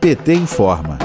[0.00, 0.98] PT informa.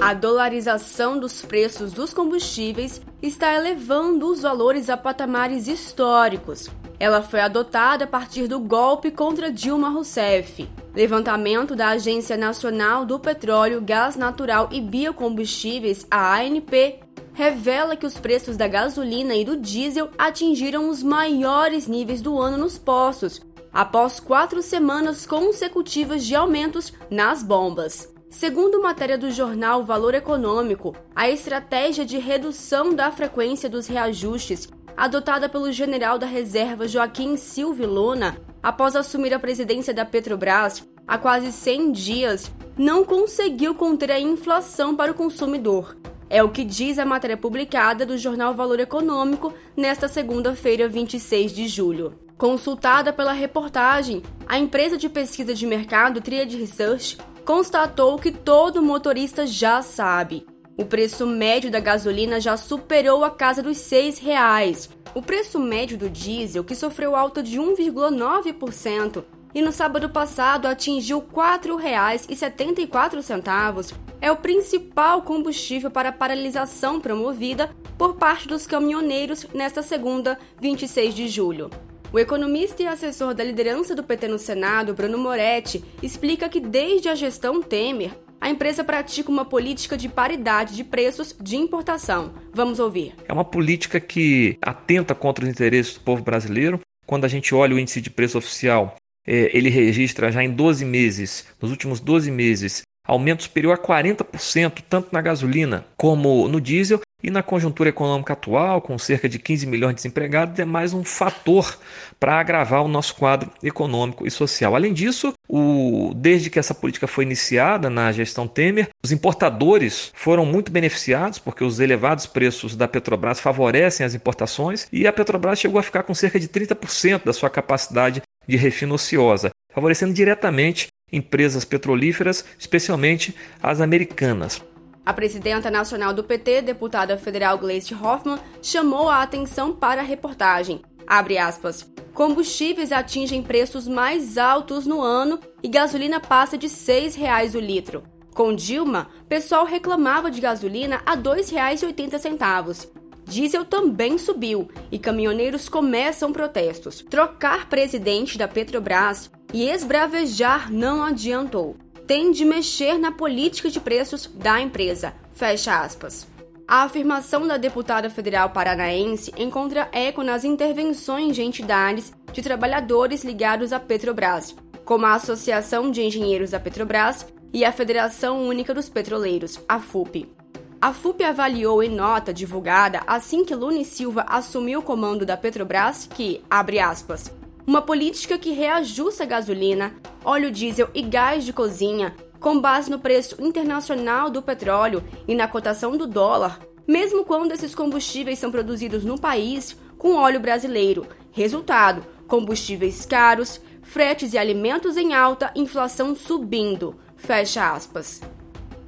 [0.00, 6.68] A dolarização dos preços dos combustíveis está elevando os valores a patamares históricos.
[6.98, 10.68] Ela foi adotada a partir do golpe contra Dilma Rousseff.
[10.94, 16.98] Levantamento da Agência Nacional do Petróleo, Gás Natural e Biocombustíveis, a ANP,
[17.32, 22.58] revela que os preços da gasolina e do diesel atingiram os maiores níveis do ano
[22.58, 23.40] nos postos,
[23.72, 28.12] após quatro semanas consecutivas de aumentos nas bombas.
[28.28, 35.48] Segundo matéria do jornal Valor Econômico, a estratégia de redução da frequência dos reajustes adotada
[35.48, 41.50] pelo general da reserva Joaquim Silvio Luna após assumir a presidência da Petrobras há quase
[41.50, 45.96] 100 dias, não conseguiu conter a inflação para o consumidor.
[46.32, 51.66] É o que diz a matéria publicada do jornal Valor Econômico nesta segunda-feira, 26 de
[51.66, 52.14] julho.
[52.38, 59.44] Consultada pela reportagem, a empresa de pesquisa de mercado Triad Research constatou que todo motorista
[59.44, 60.46] já sabe.
[60.78, 64.88] O preço médio da gasolina já superou a casa dos R$ 6,00.
[65.12, 71.18] O preço médio do diesel, que sofreu alta de 1,9%, e no sábado passado atingiu
[71.18, 79.82] R$ 4,74, é o principal combustível para a paralisação promovida por parte dos caminhoneiros nesta
[79.82, 81.70] segunda, 26 de julho.
[82.12, 87.08] O economista e assessor da liderança do PT no Senado, Bruno Moretti, explica que desde
[87.08, 92.32] a gestão Temer, a empresa pratica uma política de paridade de preços de importação.
[92.52, 93.14] Vamos ouvir.
[93.28, 96.80] É uma política que atenta contra os interesses do povo brasileiro.
[97.06, 98.96] Quando a gente olha o índice de preço oficial,
[99.26, 104.82] é, ele registra já em 12 meses, nos últimos 12 meses, aumento superior a 40%,
[104.88, 109.66] tanto na gasolina como no diesel, e na conjuntura econômica atual, com cerca de 15
[109.66, 111.78] milhões de desempregados, é mais um fator
[112.18, 114.74] para agravar o nosso quadro econômico e social.
[114.74, 120.46] Além disso, o, desde que essa política foi iniciada na gestão Temer, os importadores foram
[120.46, 125.78] muito beneficiados, porque os elevados preços da Petrobras favorecem as importações, e a Petrobras chegou
[125.78, 131.64] a ficar com cerca de 30% da sua capacidade de refino ociosa, favorecendo diretamente empresas
[131.64, 134.62] petrolíferas, especialmente as americanas.
[135.04, 140.82] A presidenta nacional do PT, deputada federal Gleice Hoffmann, chamou a atenção para a reportagem.
[141.06, 141.90] Abre aspas.
[142.12, 148.02] Combustíveis atingem preços mais altos no ano e gasolina passa de R$ 6,00 o litro.
[148.34, 152.99] Com Dilma, pessoal reclamava de gasolina a R$ 2,80.
[153.30, 157.00] Diesel também subiu e caminhoneiros começam protestos.
[157.08, 161.76] Trocar presidente da Petrobras e esbravejar não adiantou.
[162.08, 165.14] Tem de mexer na política de preços da empresa.
[165.32, 166.26] Fecha aspas.
[166.66, 173.72] A afirmação da deputada federal paranaense encontra eco nas intervenções de entidades de trabalhadores ligados
[173.72, 179.60] à Petrobras, como a Associação de Engenheiros da Petrobras e a Federação Única dos Petroleiros,
[179.68, 180.39] a FUP.
[180.82, 186.08] A FUP avaliou em nota divulgada assim que Lune Silva assumiu o comando da Petrobras
[186.14, 187.30] que, abre aspas,
[187.66, 193.36] uma política que reajusta gasolina, óleo diesel e gás de cozinha com base no preço
[193.44, 196.58] internacional do petróleo e na cotação do dólar,
[196.88, 201.06] mesmo quando esses combustíveis são produzidos no país com óleo brasileiro.
[201.30, 206.98] Resultado: combustíveis caros, fretes e alimentos em alta, inflação subindo.
[207.16, 208.22] Fecha aspas.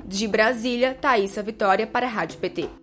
[0.04, 2.81] De Brasília, Thaisa Vitória para a Rádio PT.